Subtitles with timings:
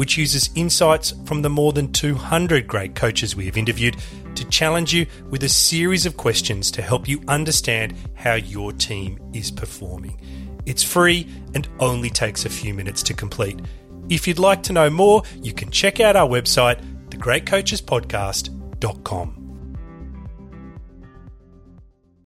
[0.00, 3.98] which uses insights from the more than 200 great coaches we have interviewed
[4.34, 9.20] to challenge you with a series of questions to help you understand how your team
[9.34, 10.18] is performing.
[10.64, 13.60] It's free and only takes a few minutes to complete.
[14.08, 16.80] If you'd like to know more, you can check out our website,
[17.10, 19.76] thegreatcoachespodcast.com.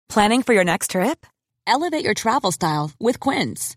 [0.09, 1.25] Planning for your next trip?
[1.69, 3.77] Elevate your travel style with Quince.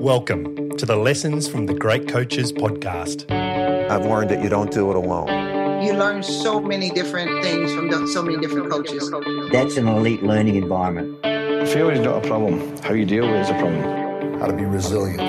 [0.00, 3.28] Welcome to the Lessons from the Great Coaches podcast.
[3.32, 5.82] I've learned that you don't do it alone.
[5.82, 9.10] You learn so many different things from so many different coaches.
[9.50, 11.20] That's an elite learning environment.
[11.22, 12.76] Failure is not a problem.
[12.78, 14.38] How you deal with it is a problem.
[14.38, 15.20] How to be resilient.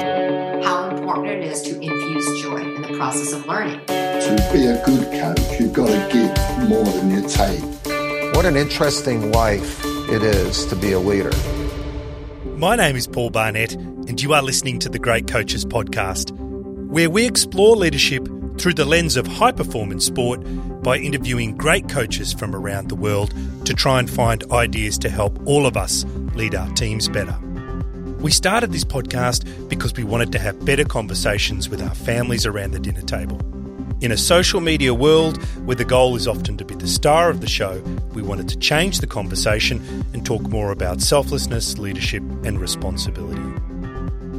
[0.63, 3.83] How important it is to infuse joy in the process of learning.
[3.87, 8.35] To be a good coach, you've got to give more than you take.
[8.35, 11.31] What an interesting life it is to be a leader.
[12.45, 16.31] My name is Paul Barnett, and you are listening to the Great Coaches Podcast,
[16.87, 18.25] where we explore leadership
[18.57, 20.41] through the lens of high performance sport
[20.81, 23.33] by interviewing great coaches from around the world
[23.65, 27.37] to try and find ideas to help all of us lead our teams better.
[28.21, 32.71] We started this podcast because we wanted to have better conversations with our families around
[32.71, 33.37] the dinner table.
[34.01, 37.41] In a social media world where the goal is often to be the star of
[37.41, 37.81] the show,
[38.13, 43.41] we wanted to change the conversation and talk more about selflessness, leadership, and responsibility.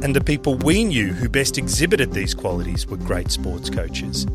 [0.03, 4.25] And the people we knew who best exhibited these qualities were great sports coaches.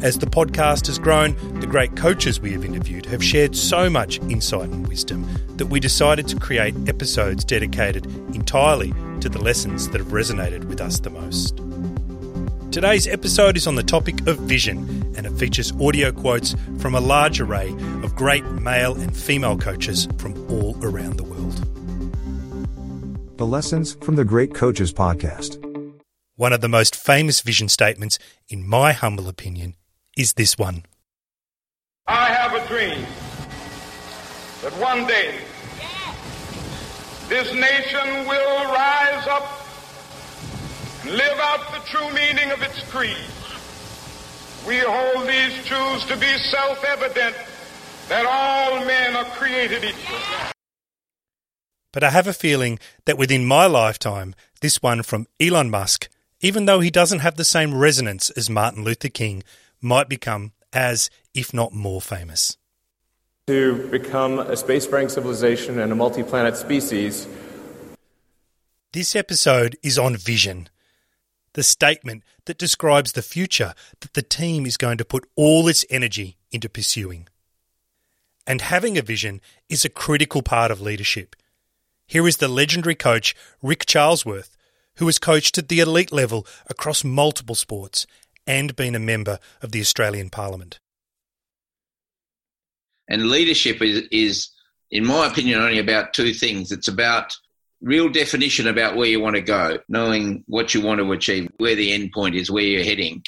[0.00, 4.20] As the podcast has grown, the great coaches we have interviewed have shared so much
[4.20, 9.98] insight and wisdom that we decided to create episodes dedicated entirely to the lessons that
[9.98, 11.60] have resonated with us the most.
[12.70, 14.78] Today's episode is on the topic of vision,
[15.16, 17.70] and it features audio quotes from a large array
[18.04, 21.56] of great male and female coaches from all around the world.
[23.38, 25.56] The Lessons from the Great Coaches Podcast.
[26.36, 28.18] One of the most famous vision statements,
[28.50, 29.74] in my humble opinion,
[30.14, 30.84] is this one.
[32.06, 33.06] I have a dream
[34.60, 35.36] that one day
[37.30, 39.57] this nation will rise up and
[41.10, 43.16] live out the true meaning of its creed.
[44.66, 47.36] We hold these truths to be self-evident
[48.08, 50.18] that all men are created equal.
[51.92, 56.08] But I have a feeling that within my lifetime, this one from Elon Musk,
[56.40, 59.42] even though he doesn't have the same resonance as Martin Luther King,
[59.80, 62.56] might become as, if not more, famous.
[63.46, 67.26] To become a spacefaring civilization and a multi planet species.
[68.92, 70.68] This episode is on vision.
[71.54, 75.84] The statement that describes the future that the team is going to put all its
[75.90, 77.28] energy into pursuing.
[78.46, 81.36] And having a vision is a critical part of leadership.
[82.06, 84.56] Here is the legendary coach Rick Charlesworth,
[84.96, 88.06] who has coached at the elite level across multiple sports
[88.46, 90.80] and been a member of the Australian Parliament.
[93.08, 94.48] And leadership is, is,
[94.90, 96.72] in my opinion, only about two things.
[96.72, 97.36] It's about
[97.80, 101.74] real definition about where you want to go, knowing what you want to achieve, where
[101.74, 103.22] the end point is, where you're heading.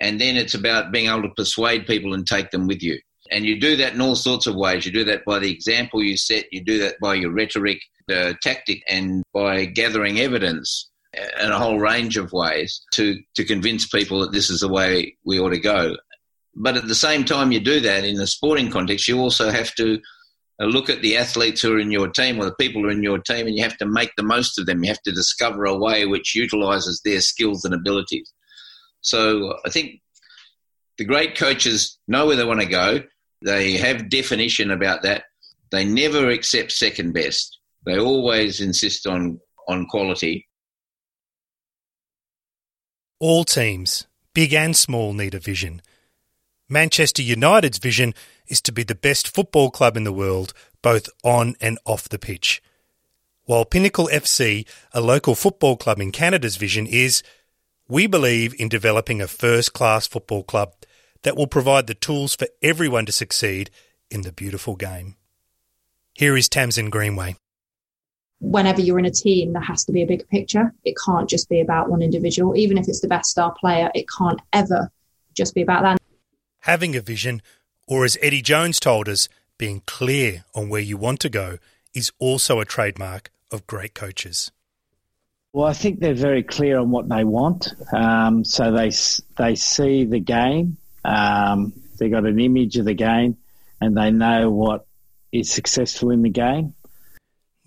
[0.00, 2.98] And then it's about being able to persuade people and take them with you.
[3.30, 4.84] And you do that in all sorts of ways.
[4.84, 8.36] You do that by the example you set, you do that by your rhetoric, the
[8.42, 10.90] tactic, and by gathering evidence
[11.40, 15.16] in a whole range of ways to, to convince people that this is the way
[15.24, 15.96] we ought to go.
[16.54, 19.74] But at the same time, you do that in a sporting context, you also have
[19.76, 20.00] to
[20.60, 23.02] look at the athletes who are in your team or the people who are in
[23.02, 24.84] your team and you have to make the most of them.
[24.84, 28.32] You have to discover a way which utilizes their skills and abilities.
[29.00, 30.00] So I think
[30.96, 33.00] the great coaches know where they want to go.
[33.44, 35.24] They have definition about that.
[35.70, 37.58] They never accept second best.
[37.84, 40.46] They always insist on, on quality.
[43.18, 45.82] All teams, big and small, need a vision.
[46.68, 48.14] Manchester United's vision
[48.46, 52.18] is to be the best football club in the world, both on and off the
[52.18, 52.62] pitch.
[53.44, 57.22] While Pinnacle FC, a local football club in Canada's vision is,
[57.88, 60.72] we believe in developing a first class football club
[61.22, 63.70] that will provide the tools for everyone to succeed
[64.10, 65.16] in the beautiful game.
[66.14, 67.36] Here is Tamsin Greenway.
[68.40, 70.72] Whenever you're in a team, there has to be a bigger picture.
[70.84, 72.56] It can't just be about one individual.
[72.56, 74.90] Even if it's the best star player, it can't ever
[75.34, 75.98] just be about that.
[76.64, 77.42] Having a vision
[77.86, 79.28] or as Eddie Jones told us,
[79.58, 81.58] being clear on where you want to go
[81.92, 84.50] is also a trademark of great coaches.
[85.52, 87.68] Well, I think they're very clear on what they want.
[87.92, 88.90] Um, so they
[89.36, 93.36] they see the game, um, they got an image of the game,
[93.78, 94.86] and they know what
[95.32, 96.72] is successful in the game.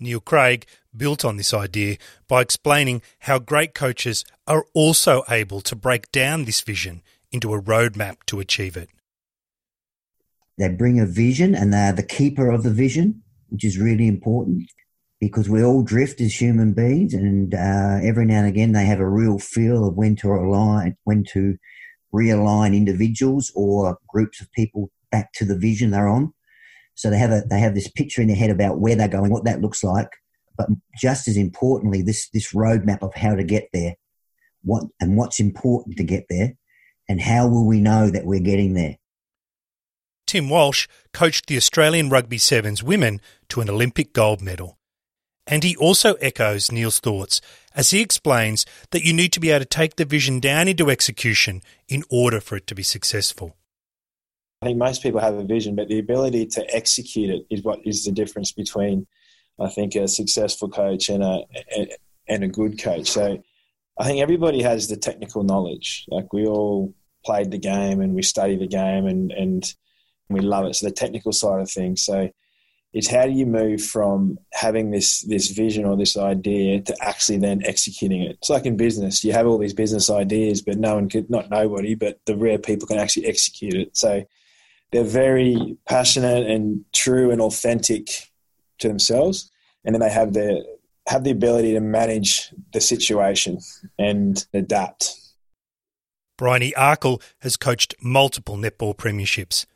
[0.00, 0.66] Neil Craig
[0.96, 6.46] built on this idea by explaining how great coaches are also able to break down
[6.46, 7.02] this vision
[7.32, 8.88] into a roadmap to achieve it.
[10.58, 14.70] They bring a vision and they're the keeper of the vision, which is really important
[15.20, 19.00] because we all drift as human beings and uh, every now and again they have
[19.00, 21.56] a real feel of when to align, when to
[22.14, 26.32] realign individuals or groups of people back to the vision they're on.
[26.94, 29.30] So they have a, they have this picture in their head about where they're going,
[29.30, 30.08] what that looks like.
[30.56, 30.68] But
[31.00, 33.94] just as importantly, this, this roadmap of how to get there,
[34.62, 36.54] what, and what's important to get there
[37.08, 38.96] and how will we know that we're getting there?
[40.26, 44.78] Tim Walsh coached the Australian Rugby Sevens women to an Olympic gold medal.
[45.46, 47.40] And he also echoes Neil's thoughts
[47.74, 50.90] as he explains that you need to be able to take the vision down into
[50.90, 53.56] execution in order for it to be successful.
[54.60, 57.78] I think most people have a vision, but the ability to execute it is what
[57.84, 59.06] is the difference between,
[59.58, 61.44] I think, a successful coach and a
[62.28, 63.08] and a good coach.
[63.08, 63.42] So,
[63.98, 66.04] I think everybody has the technical knowledge.
[66.08, 66.92] Like we all
[67.28, 69.74] played the game and we study the game and and
[70.30, 70.74] we love it.
[70.74, 72.02] So the technical side of things.
[72.02, 72.30] So
[72.94, 77.38] it's how do you move from having this this vision or this idea to actually
[77.38, 78.36] then executing it.
[78.38, 81.50] It's like in business, you have all these business ideas, but no one could not
[81.50, 83.96] nobody, but the rare people can actually execute it.
[83.96, 84.24] So
[84.90, 88.04] they're very passionate and true and authentic
[88.78, 89.50] to themselves,
[89.84, 90.64] and then they have the
[91.08, 93.58] have the ability to manage the situation
[93.98, 95.27] and adapt.
[96.38, 99.66] Briony Akle has coached multiple netball premierships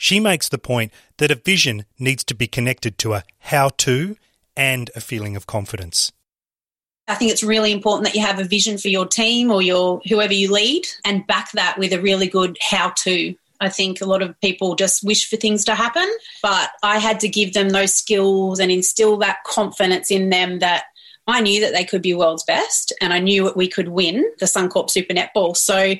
[0.00, 4.16] she makes the point that a vision needs to be connected to a how to
[4.56, 6.10] and a feeling of confidence.
[7.06, 10.00] I think it's really important that you have a vision for your team or your
[10.08, 13.34] whoever you lead and back that with a really good how to.
[13.60, 16.10] I think a lot of people just wish for things to happen,
[16.42, 20.84] but I had to give them those skills and instill that confidence in them that
[21.26, 24.46] I knew that they could be world's best and I knew we could win the
[24.46, 25.56] Suncorp Super Netball.
[25.56, 25.94] So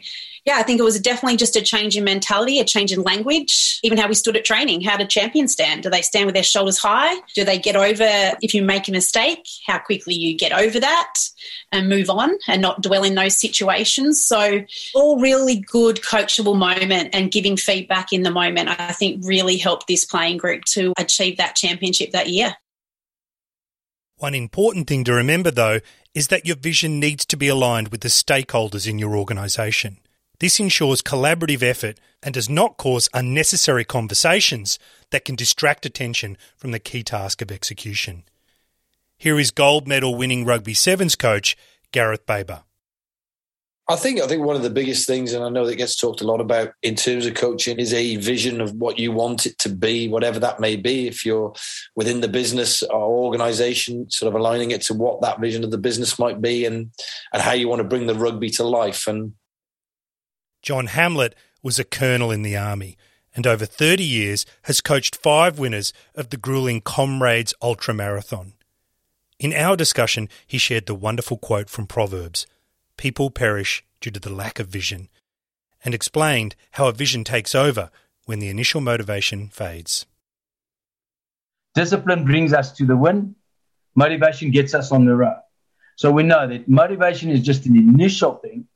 [0.47, 3.79] yeah, I think it was definitely just a change in mentality, a change in language,
[3.83, 4.81] even how we stood at training.
[4.81, 5.83] How do champions stand?
[5.83, 7.21] Do they stand with their shoulders high?
[7.35, 9.47] Do they get over if you make a mistake?
[9.67, 11.15] How quickly you get over that
[11.73, 14.25] and move on and not dwell in those situations?
[14.25, 14.63] So,
[14.95, 19.89] all really good coachable moment and giving feedback in the moment, I think really helped
[19.89, 22.57] this playing group to achieve that championship that year.
[24.21, 25.81] One important thing to remember, though,
[26.13, 29.97] is that your vision needs to be aligned with the stakeholders in your organisation.
[30.41, 34.79] This ensures collaborative effort and does not cause unnecessary conversations
[35.11, 38.25] that can distract attention from the key task of execution.
[39.17, 41.57] Here is gold medal winning rugby sevens coach
[41.91, 42.65] Gareth Baber.
[43.91, 46.21] I think I think one of the biggest things, and I know that gets talked
[46.21, 49.59] a lot about in terms of coaching, is a vision of what you want it
[49.59, 51.09] to be, whatever that may be.
[51.09, 51.53] If you're
[51.97, 55.73] within the business uh, or organisation, sort of aligning it to what that vision of
[55.73, 56.93] the business might be, and
[57.33, 59.09] and how you want to bring the rugby to life.
[59.09, 59.33] And
[60.63, 62.97] John Hamlet was a colonel in the army
[63.35, 68.53] and over 30 years has coached five winners of the grueling Comrades Ultramarathon.
[69.39, 72.47] In our discussion, he shared the wonderful quote from Proverbs
[73.01, 75.09] People perish due to the lack of vision,
[75.83, 77.89] and explained how a vision takes over
[78.27, 80.05] when the initial motivation fades.
[81.75, 83.37] Discipline brings us to the win,
[83.95, 85.41] motivation gets us on the road.
[85.97, 88.67] So we know that motivation is just an initial thing,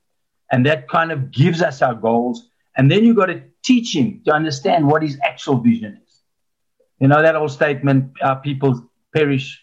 [0.50, 2.48] and that kind of gives us our goals.
[2.78, 6.22] And then you've got to teach him to understand what his actual vision is.
[6.98, 9.62] You know, that old statement, our people perish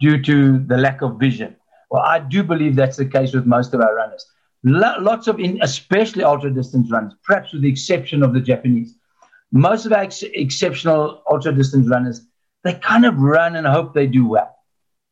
[0.00, 1.56] due to the lack of vision.
[1.92, 4.24] Well, I do believe that's the case with most of our runners.
[4.64, 8.96] Lots of, in, especially ultra distance runners, perhaps with the exception of the Japanese.
[9.52, 12.22] Most of our ex- exceptional ultra distance runners,
[12.64, 14.56] they kind of run and hope they do well.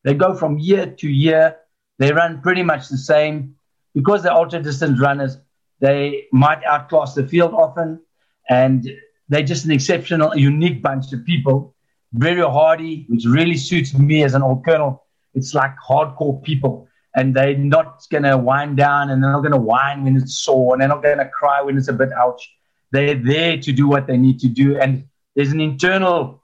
[0.05, 1.57] They go from year to year.
[1.99, 3.57] They run pretty much the same.
[3.95, 5.37] Because they're ultra distance runners,
[5.81, 8.01] they might outclass the field often.
[8.49, 8.91] And
[9.29, 11.75] they're just an exceptional, unique bunch of people.
[12.15, 15.05] Very hardy, which really suits me as an old colonel.
[15.35, 16.89] It's like hardcore people.
[17.15, 20.39] And they're not going to wind down and they're not going to whine when it's
[20.39, 22.49] sore and they're not going to cry when it's a bit ouch.
[22.93, 24.79] They're there to do what they need to do.
[24.79, 26.41] And there's an internal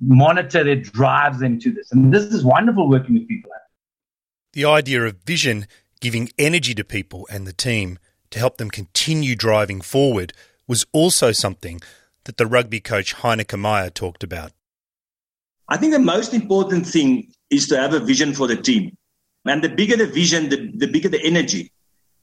[0.00, 1.92] monitor that drives them to this.
[1.92, 3.50] And this is wonderful working with people.
[4.52, 5.66] The idea of vision
[6.00, 7.98] giving energy to people and the team
[8.30, 10.32] to help them continue driving forward
[10.66, 11.80] was also something
[12.24, 14.52] that the rugby coach Heyneke Meyer talked about.
[15.68, 18.96] I think the most important thing is to have a vision for the team.
[19.44, 21.72] And the bigger the vision, the, the bigger the energy.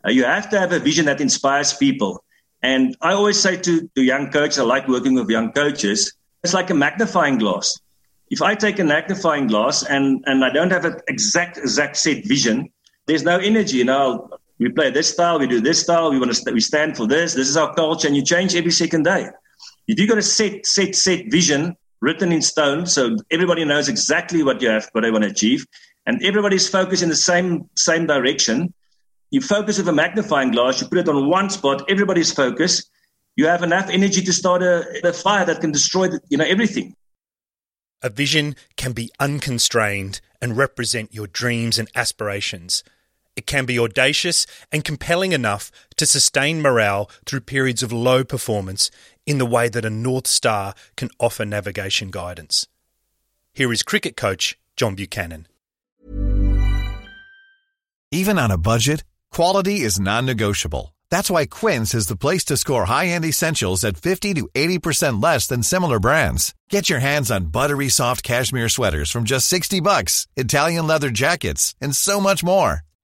[0.05, 2.23] Uh, you have to have a vision that inspires people.
[2.61, 6.13] And I always say to, to young coaches, I like working with young coaches,
[6.43, 7.79] it's like a magnifying glass.
[8.29, 12.25] If I take a magnifying glass and, and I don't have an exact, exact set
[12.25, 12.69] vision,
[13.05, 13.77] there's no energy.
[13.77, 16.61] You know, we play this style, we do this style, we want to st- we
[16.61, 17.33] stand for this.
[17.33, 19.27] This is our culture, and you change every second day.
[19.87, 24.43] If you've got a set, set, set vision written in stone, so everybody knows exactly
[24.43, 25.65] what you have, what they want to achieve,
[26.05, 28.73] and everybody's focused in the same same direction.
[29.31, 32.91] You focus with a magnifying glass, you put it on one spot, everybody's focused.
[33.35, 36.45] You have enough energy to start a, a fire that can destroy, the, you know,
[36.45, 36.95] everything.
[38.03, 42.83] A vision can be unconstrained and represent your dreams and aspirations.
[43.35, 48.91] It can be audacious and compelling enough to sustain morale through periods of low performance
[49.25, 52.67] in the way that a North Star can offer navigation guidance.
[53.53, 55.47] Here is cricket coach John Buchanan.
[58.11, 60.93] Even on a budget, quality is non negotiable.
[61.09, 65.21] That's why Quince is the place to score high end essentials at 50 to 80%
[65.21, 66.53] less than similar brands.
[66.69, 71.75] Get your hands on buttery soft cashmere sweaters from just 60 bucks, Italian leather jackets,
[71.81, 72.81] and so much more.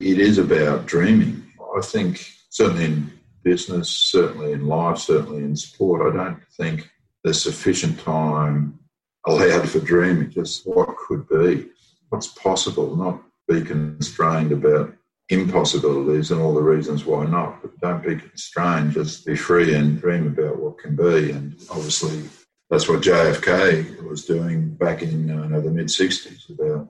[0.00, 1.44] it is about dreaming.
[1.76, 3.12] I think certainly in
[3.44, 6.90] business, certainly in life, certainly in sport, I don't think
[7.22, 8.78] there's sufficient time
[9.26, 11.68] allowed for dreaming, just what could be,
[12.08, 14.94] what's possible, not be constrained about
[15.28, 17.60] impossibilities and all the reasons why not.
[17.60, 21.30] But don't be constrained, just be free and dream about what can be.
[21.30, 22.22] And obviously,
[22.70, 26.88] that's what JFK was doing back in uh, the mid 60s about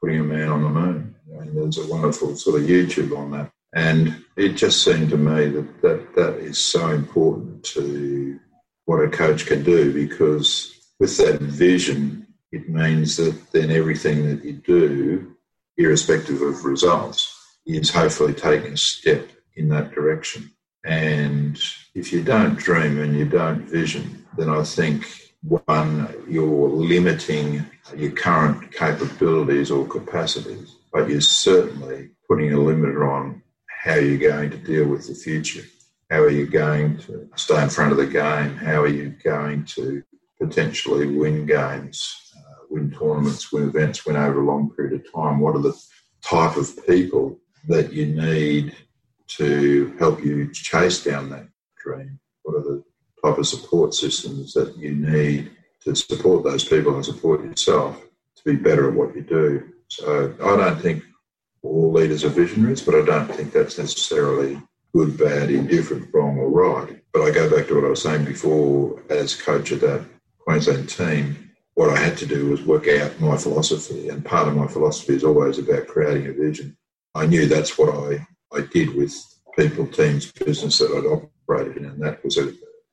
[0.00, 1.09] putting a man on the moon.
[1.46, 3.50] There's a wonderful sort of YouTube on that.
[3.74, 8.38] And it just seemed to me that that, that is so important to
[8.86, 14.44] what a coach can do because with that vision, it means that then everything that
[14.44, 15.36] you do,
[15.76, 20.50] irrespective of results, is hopefully taking a step in that direction.
[20.84, 21.58] And
[21.94, 25.06] if you don't dream and you don't vision, then I think
[25.42, 27.64] one, you're limiting
[27.96, 34.50] your current capabilities or capacities, but you're certainly putting a limiter on how you're going
[34.50, 35.64] to deal with the future.
[36.10, 38.56] How are you going to stay in front of the game?
[38.56, 40.02] How are you going to
[40.40, 45.38] potentially win games, uh, win tournaments, win events, win over a long period of time?
[45.40, 45.80] What are the
[46.22, 48.74] type of people that you need
[49.28, 51.46] to help you chase down that
[51.78, 52.18] dream?
[52.42, 52.84] What are the
[53.24, 55.52] type of support systems that you need
[55.84, 58.02] to support those people and support yourself
[58.36, 59.72] to be better at what you do?
[59.90, 61.02] So I don't think
[61.62, 64.60] all leaders are visionaries, but I don't think that's necessarily
[64.94, 66.96] good, bad, indifferent, wrong, or right.
[67.12, 70.04] But I go back to what I was saying before as coach of that
[70.38, 71.50] Queensland team.
[71.74, 75.14] What I had to do was work out my philosophy, and part of my philosophy
[75.14, 76.76] is always about creating a vision.
[77.14, 79.14] I knew that's what I, I did with
[79.56, 82.52] people, teams, business that I'd operated in, and that was a,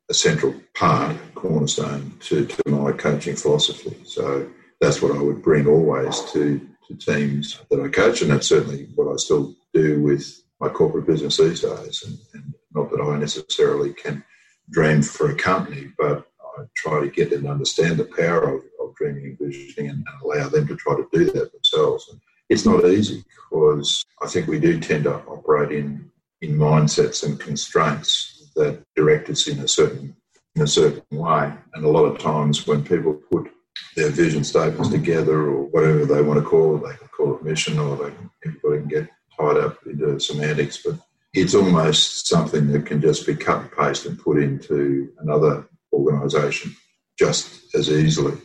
[0.09, 3.95] a central part, cornerstone to, to my coaching philosophy.
[4.05, 4.49] So
[4.79, 8.87] that's what I would bring always to, to teams that I coach, and that's certainly
[8.95, 12.03] what I still do with my corporate business these days.
[12.05, 14.23] And, and not that I necessarily can
[14.69, 16.27] dream for a company, but
[16.57, 20.05] I try to get them to understand the power of, of dreaming and visioning and,
[20.05, 22.07] and allow them to try to do that themselves.
[22.11, 26.09] And it's not easy because I think we do tend to operate in,
[26.41, 30.15] in mindsets and constraints that direct us in a certain
[30.55, 31.53] in a certain way.
[31.75, 33.51] And a lot of times when people put
[33.95, 37.43] their vision statements together or whatever they want to call it, they can call it
[37.43, 40.95] mission or they can, everybody can get tied up into semantics, but
[41.33, 46.75] it's almost something that can just be cut and paste and put into another organisation
[47.17, 48.37] just as easily.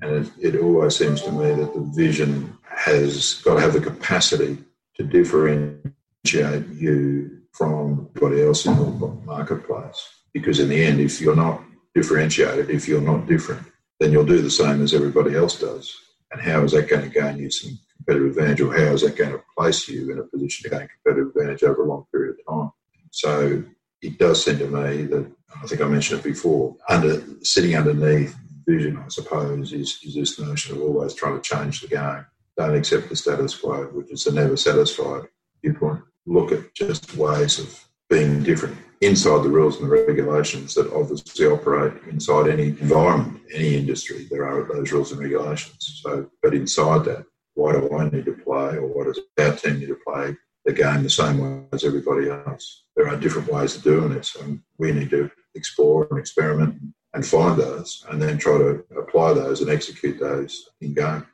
[0.00, 3.80] And it, it, always seems to me that the vision has got to have the
[3.80, 4.56] capacity
[4.96, 10.08] to differentiate you from everybody else in the marketplace.
[10.32, 11.62] Because in the end, if you're not
[11.94, 13.66] differentiated, if you're not different,
[14.00, 15.94] then you'll do the same as everybody else does.
[16.32, 19.16] And how is that going to gain you some competitive advantage, or how is that
[19.16, 22.36] going to place you in a position to gain competitive advantage over a long period
[22.40, 22.72] of time?
[23.10, 23.62] So
[24.00, 25.30] it does seem to me that
[25.62, 26.76] I think I mentioned it before.
[26.88, 28.34] Under sitting underneath
[28.66, 32.24] vision, I suppose, is, is this notion of always trying to change the game.
[32.56, 35.28] Don't accept the status quo, which is a never satisfied
[35.62, 36.02] viewpoint.
[36.26, 41.46] Look at just ways of being different inside the rules and the regulations that obviously
[41.46, 44.26] operate inside any environment, any industry.
[44.30, 46.00] There are those rules and regulations.
[46.02, 49.80] So, but inside that, why do I need to play, or why does our team
[49.80, 52.84] need to play the game the same way as everybody else?
[52.94, 56.80] There are different ways of doing it, so we need to explore and experiment
[57.12, 61.26] and find those, and then try to apply those and execute those in game.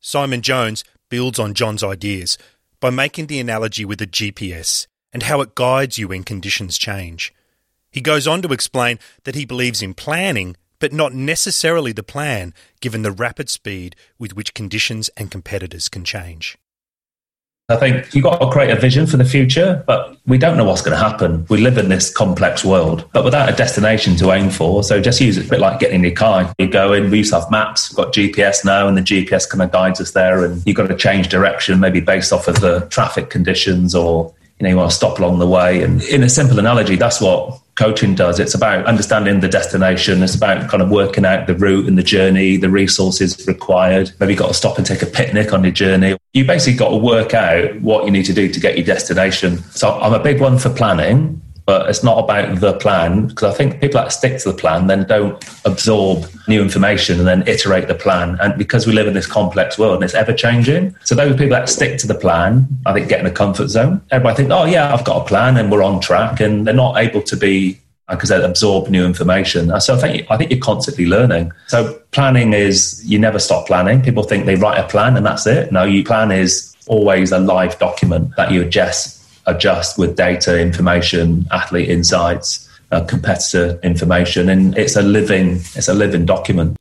[0.00, 2.36] Simon Jones builds on John's ideas
[2.80, 7.32] by making the analogy with a GPS and how it guides you when conditions change.
[7.90, 12.52] He goes on to explain that he believes in planning, but not necessarily the plan,
[12.80, 16.58] given the rapid speed with which conditions and competitors can change.
[17.70, 20.64] I think you've got to create a vision for the future, but we don't know
[20.64, 21.46] what's going to happen.
[21.48, 24.82] We live in this complex world, but without a destination to aim for.
[24.82, 26.52] So just use it a bit like getting in your car.
[26.58, 29.48] You go in, we used to have maps, we've got GPS now, and the GPS
[29.48, 30.44] kind of guides us there.
[30.44, 34.64] And you've got to change direction, maybe based off of the traffic conditions or you
[34.64, 35.82] know, you want to stop along the way.
[35.82, 38.38] And in a simple analogy, that's what coaching does.
[38.38, 40.22] It's about understanding the destination.
[40.22, 44.12] It's about kind of working out the route and the journey, the resources required.
[44.20, 46.16] Maybe you've got to stop and take a picnic on your journey.
[46.32, 49.58] You basically got to work out what you need to do to get your destination.
[49.72, 53.56] So I'm a big one for planning but it's not about the plan because I
[53.56, 57.88] think people that stick to the plan then don't absorb new information and then iterate
[57.88, 58.38] the plan.
[58.40, 61.50] And because we live in this complex world and it's ever changing, so those people
[61.50, 64.02] that stick to the plan, I think, get in a comfort zone.
[64.10, 66.98] Everybody think, oh yeah, I've got a plan and we're on track, and they're not
[66.98, 69.80] able to be because they absorb new information.
[69.80, 71.52] So I think I think you're constantly learning.
[71.68, 74.02] So planning is you never stop planning.
[74.02, 75.72] People think they write a plan and that's it.
[75.72, 81.46] No, you plan is always a live document that you adjust adjust with data, information,
[81.50, 86.76] athlete insights, uh, competitor information, and it's a living it's a living document.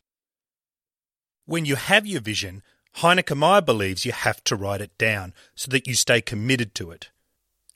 [1.45, 2.63] When you have your vision,
[2.97, 6.91] Heyneke Meyer believes you have to write it down so that you stay committed to
[6.91, 7.09] it.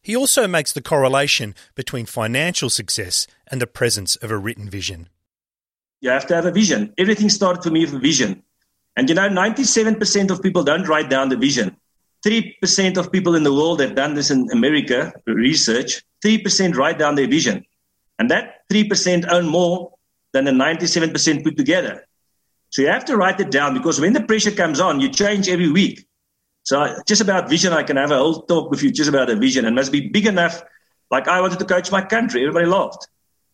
[0.02, 5.10] He also makes the correlation between financial success and the presence of a written vision.
[6.00, 6.94] You have to have a vision.
[6.98, 8.44] Everything started for me with a vision.
[8.96, 11.76] And you know, 97% of people don't write down the vision.
[12.26, 17.16] 3% of people in the world have done this in America, research, 3% write down
[17.16, 17.64] their vision.
[18.20, 19.94] And that 3% own more
[20.34, 22.06] than the 97% put together.
[22.70, 25.48] So you have to write it down because when the pressure comes on, you change
[25.48, 26.06] every week.
[26.64, 29.36] So just about vision, I can have a whole talk with you just about a
[29.36, 30.62] vision and must be big enough.
[31.10, 32.42] Like I wanted to coach my country.
[32.42, 33.08] Everybody laughed.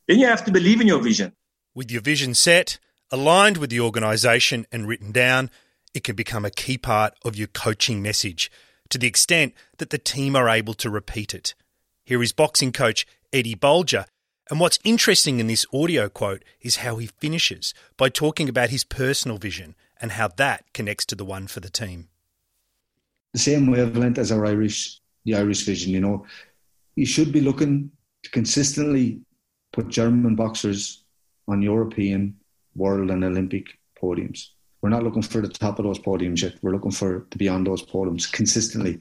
[0.08, 1.34] Then you have to believe in your vision.
[1.76, 2.80] With your vision set,
[3.12, 5.52] aligned with the organization and written down,
[5.94, 8.52] it can become a key part of your coaching message
[8.90, 11.54] to the extent that the team are able to repeat it.
[12.06, 14.06] Here is boxing coach Eddie Bolger.
[14.50, 18.84] And what's interesting in this audio quote is how he finishes by talking about his
[18.84, 22.10] personal vision and how that connects to the one for the team.
[23.32, 26.26] The same wavelength as our Irish, the Irish vision, you know,
[26.96, 27.90] you should be looking
[28.24, 29.22] to consistently
[29.72, 31.04] put German boxers
[31.48, 32.36] on European,
[32.76, 34.50] world, and Olympic podiums.
[34.84, 36.56] We're not looking for the top of those podiums yet.
[36.62, 39.00] We're looking for to be on those podiums consistently.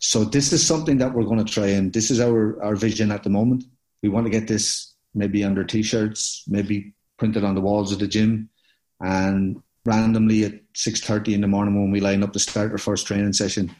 [0.00, 3.12] So this is something that we're going to try and this is our, our vision
[3.12, 3.62] at the moment.
[4.02, 8.08] We want to get this maybe under t-shirts, maybe printed on the walls of the
[8.08, 8.48] gym
[9.00, 13.06] and randomly at 6.30 in the morning when we line up to start our first
[13.06, 13.70] training session,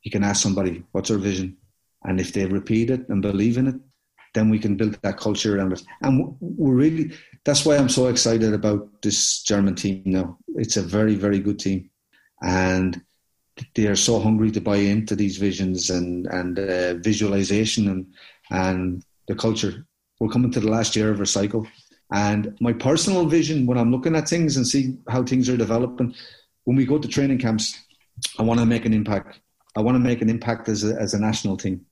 [0.00, 1.58] you can ask somebody, what's our vision?
[2.04, 3.74] And if they repeat it and believe in it,
[4.36, 5.82] then we can build that culture around it.
[6.02, 7.12] And we're really,
[7.44, 10.38] that's why I'm so excited about this German team now.
[10.56, 11.90] It's a very, very good team.
[12.42, 13.00] And
[13.74, 18.06] they are so hungry to buy into these visions and, and uh, visualization and,
[18.50, 19.86] and the culture.
[20.20, 21.66] We're coming to the last year of our cycle.
[22.12, 26.14] And my personal vision when I'm looking at things and see how things are developing,
[26.64, 27.74] when we go to training camps,
[28.38, 29.40] I want to make an impact.
[29.74, 31.85] I want to make an impact as a, as a national team.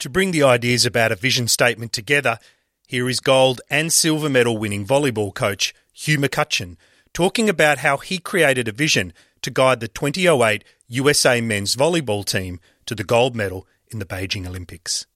[0.00, 2.38] To bring the ideas about a vision statement together,
[2.86, 6.76] here is gold and silver medal winning volleyball coach Hugh McCutcheon
[7.14, 12.60] talking about how he created a vision to guide the 2008 USA men's volleyball team
[12.86, 15.06] to the gold medal in the Beijing Olympics.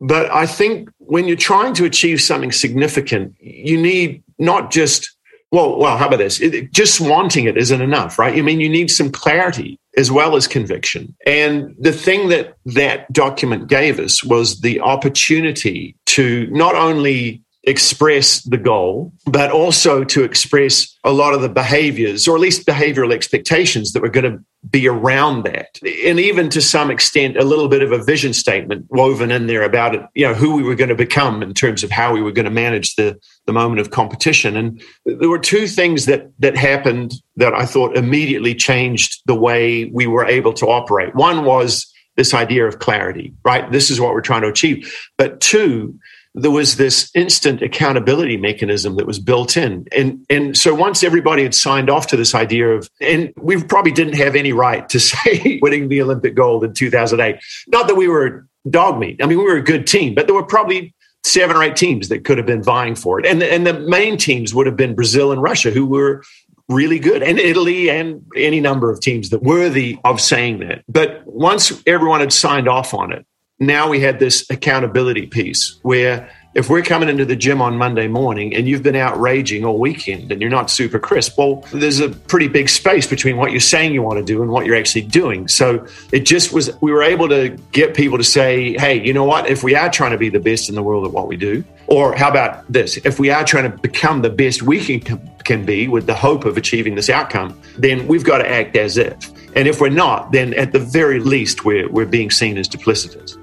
[0.00, 5.16] But I think when you're trying to achieve something significant, you need not just
[5.52, 6.40] well, well, how about this?
[6.40, 8.36] It, just wanting it isn't enough, right?
[8.36, 11.14] I mean, you need some clarity as well as conviction.
[11.26, 18.42] And the thing that that document gave us was the opportunity to not only express
[18.42, 23.12] the goal, but also to express a lot of the behaviors, or at least behavioral
[23.12, 25.78] expectations that were going to be around that.
[26.06, 29.62] And even to some extent, a little bit of a vision statement woven in there
[29.62, 32.22] about it, you know, who we were going to become in terms of how we
[32.22, 34.56] were going to manage the, the moment of competition.
[34.56, 39.86] And there were two things that, that happened that I thought immediately changed the way
[39.86, 41.14] we were able to operate.
[41.14, 43.70] One was this idea of clarity, right?
[43.70, 44.92] This is what we're trying to achieve.
[45.16, 45.98] But two,
[46.34, 49.86] there was this instant accountability mechanism that was built in.
[49.96, 53.92] And, and so once everybody had signed off to this idea of, and we probably
[53.92, 57.42] didn't have any right to say winning the Olympic gold in 2008.
[57.68, 59.22] Not that we were dog meat.
[59.22, 62.08] I mean, we were a good team, but there were probably seven or eight teams
[62.08, 63.26] that could have been vying for it.
[63.26, 66.22] And the, and the main teams would have been Brazil and Russia, who were
[66.68, 70.82] really good, and Italy and any number of teams that were worthy of saying that.
[70.88, 73.26] But once everyone had signed off on it,
[73.66, 78.08] now we had this accountability piece where if we're coming into the gym on Monday
[78.08, 82.00] morning and you've been out raging all weekend and you're not super crisp, well, there's
[82.00, 84.76] a pretty big space between what you're saying you want to do and what you're
[84.76, 85.48] actually doing.
[85.48, 89.24] So it just was, we were able to get people to say, hey, you know
[89.24, 89.48] what?
[89.48, 91.64] If we are trying to be the best in the world at what we do,
[91.86, 92.98] or how about this?
[92.98, 96.44] If we are trying to become the best we can, can be with the hope
[96.44, 99.14] of achieving this outcome, then we've got to act as if.
[99.56, 103.38] And if we're not, then at the very least, we're, we're being seen as duplicitous.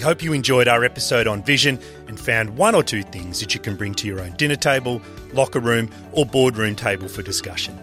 [0.00, 3.52] We hope you enjoyed our episode on vision and found one or two things that
[3.52, 5.02] you can bring to your own dinner table,
[5.34, 7.78] locker room, or boardroom table for discussion.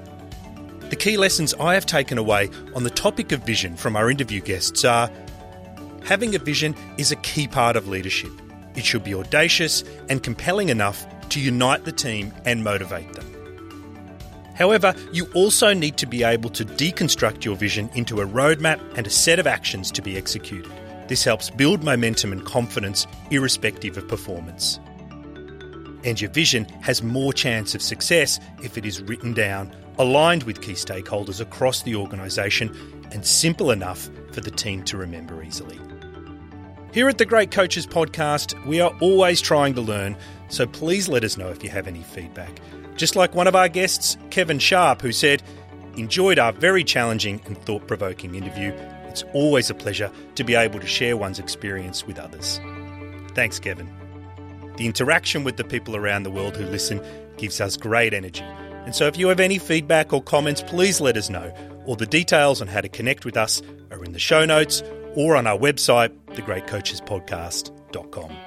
[0.90, 4.42] The key lessons I have taken away on the topic of vision from our interview
[4.42, 5.12] guests are
[6.06, 8.32] having a vision is a key part of leadership.
[8.74, 13.32] It should be audacious and compelling enough to unite the team and motivate them.
[14.56, 19.06] However, you also need to be able to deconstruct your vision into a roadmap and
[19.06, 20.72] a set of actions to be executed.
[21.08, 24.80] This helps build momentum and confidence irrespective of performance.
[26.04, 30.62] And your vision has more chance of success if it is written down, aligned with
[30.62, 32.76] key stakeholders across the organisation,
[33.12, 35.80] and simple enough for the team to remember easily.
[36.94, 40.18] Here at the Great Coaches Podcast, we are always trying to learn,
[40.50, 42.60] so please let us know if you have any feedback.
[42.96, 45.44] Just like one of our guests, Kevin Sharp, who said,
[45.96, 48.72] Enjoyed our very challenging and thought provoking interview
[49.22, 52.60] it's always a pleasure to be able to share one's experience with others.
[53.34, 53.90] Thanks, Kevin.
[54.78, 57.02] The interaction with the people around the world who listen
[57.38, 58.44] gives us great energy.
[58.44, 61.52] And so if you have any feedback or comments, please let us know.
[61.88, 64.84] All the details on how to connect with us are in the show notes
[65.16, 68.47] or on our website, thegreatcoachespodcast.com.